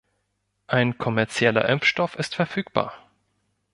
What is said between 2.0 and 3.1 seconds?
ist verfügbar.